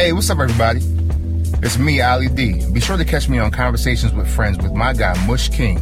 [0.00, 0.80] Hey, what's up, everybody?
[1.62, 2.64] It's me, Ali D.
[2.72, 5.76] Be sure to catch me on Conversations with Friends with my guy, Mush King,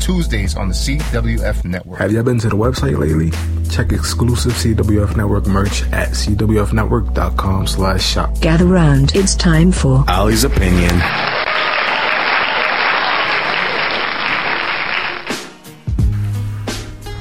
[0.00, 1.98] Tuesdays on the CWF Network.
[1.98, 3.30] Have you been to the website lately?
[3.68, 8.40] Check exclusive CWF Network merch at cwfnetwork.com slash shop.
[8.40, 9.14] Gather round.
[9.14, 10.94] It's time for Ali's opinion.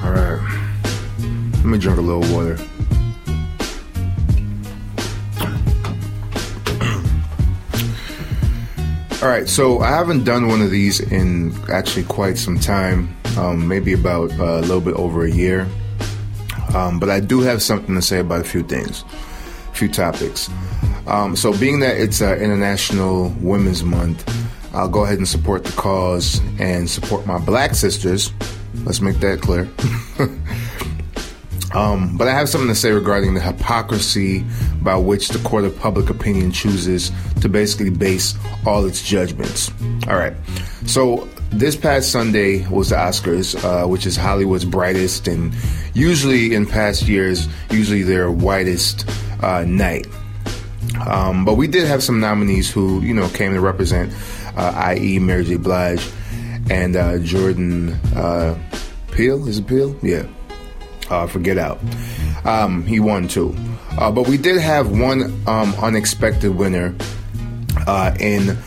[0.02, 0.39] All right.
[1.57, 2.57] Let me drink a little water.
[9.21, 13.68] All right, so I haven't done one of these in actually quite some time, um,
[13.68, 15.68] maybe about uh, a little bit over a year.
[16.74, 19.04] Um, but I do have something to say about a few things,
[19.70, 20.50] a few topics.
[21.06, 24.28] Um, so, being that it's uh, International Women's Month,
[24.74, 28.33] I'll go ahead and support the cause and support my black sisters.
[28.86, 29.69] Let's make that clear.
[31.74, 34.44] Um, but I have something to say regarding the hypocrisy
[34.81, 37.11] by which the court of public opinion chooses
[37.42, 39.72] to basically base all its judgments.
[40.08, 40.33] All right.
[40.86, 45.53] So this past Sunday was the Oscars, uh, which is Hollywood's brightest and
[45.94, 49.09] usually in past years, usually their whitest
[49.41, 50.08] uh, night.
[51.08, 54.13] Um, but we did have some nominees who, you know, came to represent,
[54.58, 55.56] uh, i.e., Mary J.
[55.56, 56.06] Blige
[56.69, 58.58] and uh, Jordan uh,
[59.11, 59.47] Peele.
[59.47, 59.95] Is it Peele?
[60.03, 60.28] Yeah
[61.11, 61.79] uh, for Get Out.
[62.45, 63.55] Um, he won too.
[63.97, 66.95] Uh, but we did have one um, unexpected winner
[67.87, 68.57] uh, in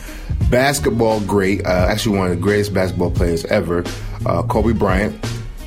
[0.49, 3.83] basketball great, uh, actually one of the greatest basketball players ever,
[4.25, 5.15] uh, Kobe Bryant.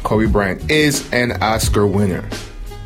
[0.05, 2.27] Kobe Bryant is an Oscar winner,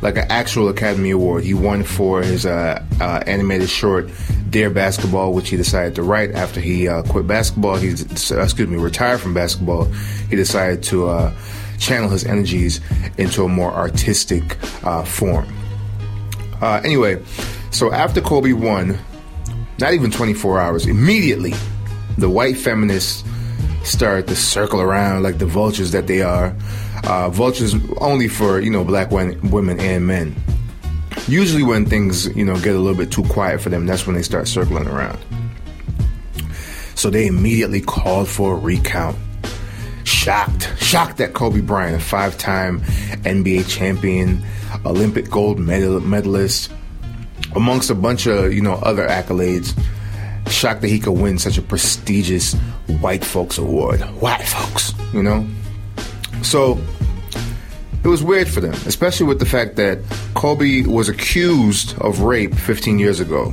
[0.01, 1.43] like an actual Academy Award.
[1.43, 4.09] He won for his uh, animated short
[4.49, 7.75] Dear Basketball, which he decided to write after he quit basketball.
[7.75, 9.85] He, excuse me, retired from basketball.
[10.29, 11.33] He decided to
[11.83, 12.79] channel his energies
[13.17, 15.47] into a more artistic uh, form.
[16.61, 17.21] Uh, anyway,
[17.71, 18.97] so after Kobe won,
[19.79, 21.53] not even 24 hours, immediately
[22.17, 23.23] the white feminists
[23.83, 26.55] started to circle around like the vultures that they are.
[27.03, 30.35] Uh, vultures only for you know black women and men.
[31.27, 34.15] Usually, when things you know get a little bit too quiet for them, that's when
[34.15, 35.19] they start circling around.
[36.95, 39.17] So they immediately called for a recount
[40.05, 42.81] shocked, shocked that Kobe Bryant, a five time
[43.25, 44.45] NBA champion,
[44.85, 46.71] Olympic gold medal- medalist,
[47.55, 49.75] amongst a bunch of, you know, other accolades,
[50.51, 52.53] shocked that he could win such a prestigious
[53.01, 54.01] white folks award.
[54.21, 55.47] White folks, you know?
[56.43, 56.79] So
[58.03, 59.97] it was weird for them, especially with the fact that
[60.35, 63.51] Kobe was accused of rape 15 years ago.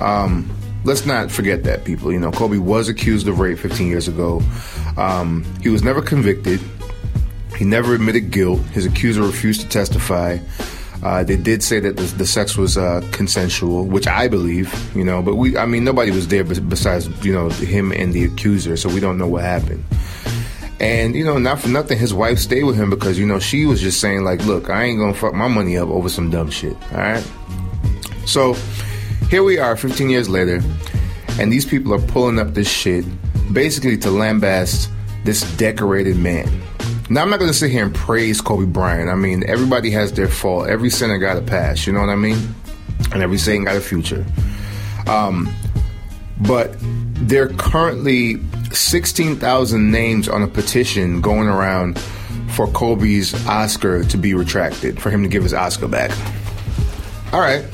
[0.00, 0.50] Um,
[0.82, 2.12] let's not forget that, people.
[2.12, 4.42] You know, Kobe was accused of rape 15 years ago.
[4.96, 6.60] Um, he was never convicted.
[7.56, 8.60] He never admitted guilt.
[8.66, 10.38] His accuser refused to testify.
[11.02, 15.04] Uh, they did say that the, the sex was uh, consensual, which I believe, you
[15.04, 18.76] know, but we, I mean, nobody was there besides, you know, him and the accuser,
[18.76, 19.84] so we don't know what happened.
[20.80, 23.66] And, you know, not for nothing, his wife stayed with him because, you know, she
[23.66, 26.50] was just saying, like, look, I ain't gonna fuck my money up over some dumb
[26.50, 27.26] shit, alright?
[28.26, 28.54] So,
[29.30, 30.62] here we are 15 years later,
[31.38, 33.04] and these people are pulling up this shit
[33.52, 34.88] basically to lambast
[35.24, 36.48] this decorated man.
[37.08, 39.08] Now, I'm not going to sit here and praise Kobe Bryant.
[39.08, 40.68] I mean, everybody has their fault.
[40.68, 42.38] Every sinner got a past, you know what I mean?
[43.12, 44.26] And every Satan got a future.
[45.06, 45.48] Um,
[46.40, 48.36] but there are currently
[48.72, 51.98] 16,000 names on a petition going around
[52.50, 56.10] for Kobe's Oscar to be retracted, for him to give his Oscar back.
[57.32, 57.64] All right.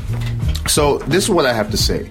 [0.68, 2.10] So this is what I have to say.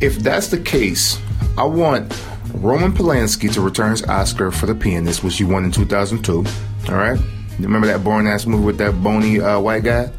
[0.00, 1.20] If that's the case,
[1.56, 2.12] I want
[2.60, 6.44] Roman Polanski to return his Oscar for The Pianist, which he won in 2002.
[6.88, 7.18] All right?
[7.58, 10.10] Remember that boring ass movie with that bony uh, white guy?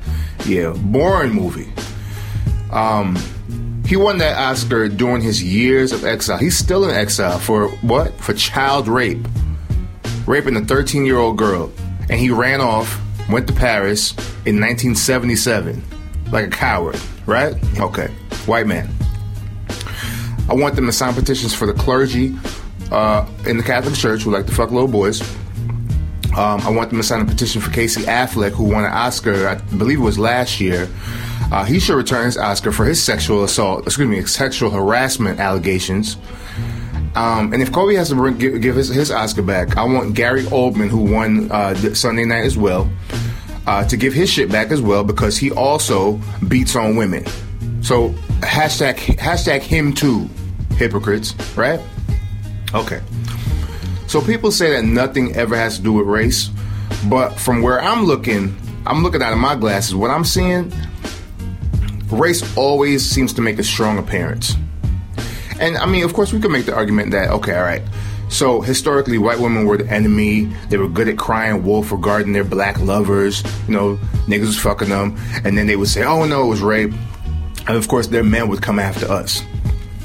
[0.46, 1.72] Yeah, boring movie.
[2.72, 3.18] Um,
[3.86, 6.38] he won that Oscar during his years of exile.
[6.38, 8.14] He's still in exile for what?
[8.20, 9.26] For child rape.
[10.26, 11.72] Raping a 13 year old girl.
[12.10, 14.12] And he ran off, went to Paris
[14.46, 15.84] in 1977
[16.32, 17.56] like a coward, right?
[17.80, 18.08] Okay,
[18.46, 18.90] white man.
[20.50, 22.36] I want them to sign petitions for the clergy
[22.92, 25.22] uh, in the Catholic Church who like to fuck little boys.
[26.38, 29.48] Um, I want them to sign a petition for Casey Affleck, who won an Oscar,
[29.48, 30.88] I believe it was last year.
[31.52, 36.18] Uh, he should return his Oscar for his sexual assault, excuse me, sexual harassment allegations.
[37.16, 40.14] Um, and if Kobe has to bring, give, give his, his, Oscar back, I want
[40.14, 42.90] Gary Oldman, who won uh, Sunday night as well,
[43.66, 47.26] uh, to give his shit back as well because he also beats on women.
[47.82, 48.10] So
[48.42, 50.30] hashtag hashtag him too,
[50.80, 51.80] hypocrites, right?
[52.74, 53.02] Okay.
[54.08, 56.50] So people say that nothing ever has to do with race,
[57.08, 59.94] but from where I'm looking, I'm looking out of my glasses.
[59.94, 60.74] What I'm seeing,
[62.10, 64.56] race always seems to make a strong appearance.
[65.60, 67.84] And I mean, of course, we could make the argument that, okay, all right,
[68.30, 70.46] so historically, white women were the enemy.
[70.70, 73.44] They were good at crying wolf regarding their black lovers.
[73.68, 75.18] You know, niggas was fucking them.
[75.44, 76.94] And then they would say, oh no, it was rape.
[77.68, 79.44] And of course, their men would come after us.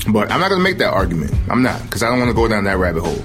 [0.08, 1.32] But I'm not going to make that argument.
[1.48, 3.24] I'm not, because I don't want to go down that rabbit hole.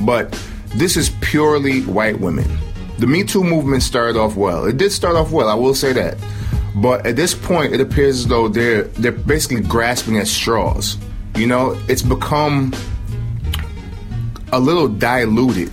[0.00, 0.32] But
[0.74, 2.46] this is purely white women.
[2.98, 4.66] The Me Too movement started off well.
[4.66, 6.16] It did start off well, I will say that.
[6.74, 10.98] But at this point, it appears as though they're they're basically grasping at straws.
[11.36, 12.72] You know, it's become
[14.52, 15.70] a little diluted.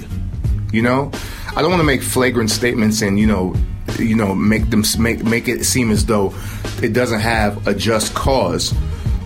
[0.71, 1.11] You know,
[1.55, 3.55] I don't want to make flagrant statements and you know,
[3.97, 6.33] you know, make them make make it seem as though
[6.81, 8.73] it doesn't have a just cause.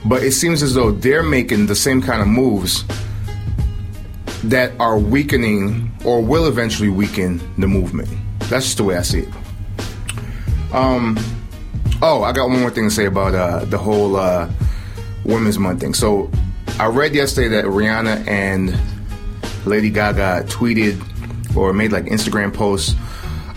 [0.05, 2.83] But it seems as though they're making the same kind of moves
[4.43, 8.09] that are weakening or will eventually weaken the movement.
[8.41, 9.29] That's just the way I see it.
[10.71, 11.17] Um,
[12.01, 14.49] oh, I got one more thing to say about uh, the whole uh,
[15.23, 15.95] Women's Month thing.
[15.95, 16.29] So
[16.79, 18.77] I read yesterday that Rihanna and
[19.65, 21.01] Lady Gaga tweeted
[21.55, 22.93] or made like Instagram posts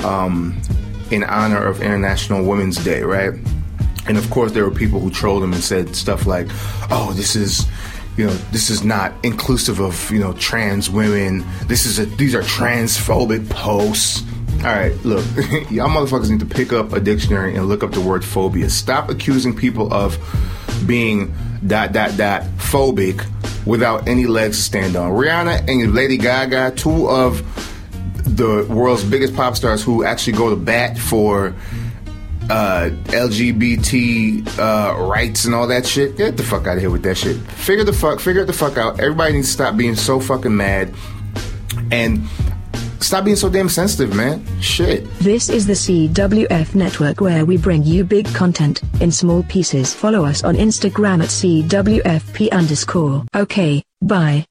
[0.04, 0.58] um,
[1.10, 3.34] in honor of International Women's Day, right?
[4.08, 6.48] And of course, there were people who trolled him and said stuff like,
[6.90, 7.66] "Oh, this is."
[8.16, 11.46] You know, this is not inclusive of you know trans women.
[11.66, 14.24] This is a these are transphobic posts.
[14.58, 15.24] All right, look,
[15.70, 18.70] y'all motherfuckers need to pick up a dictionary and look up the word phobia.
[18.70, 20.18] Stop accusing people of
[20.84, 21.32] being
[21.64, 23.24] dot dot dot phobic
[23.64, 25.12] without any legs to stand on.
[25.12, 27.44] Rihanna and Lady Gaga, two of
[28.36, 31.54] the world's biggest pop stars who actually go to bat for
[32.50, 36.16] uh, LGBT uh, rights and all that shit.
[36.16, 37.36] Get the fuck out of here with that shit.
[37.36, 39.00] Figure the fuck, figure the fuck out.
[39.00, 40.94] Everybody needs to stop being so fucking mad
[41.90, 42.26] and
[43.00, 44.44] stop being so damn sensitive, man.
[44.60, 45.10] Shit.
[45.18, 49.94] This is the CWF network where we bring you big content in small pieces.
[49.94, 53.24] Follow us on Instagram at CWFP underscore.
[53.34, 54.44] Okay, bye.